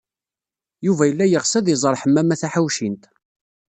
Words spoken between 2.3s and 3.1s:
Taḥawcint.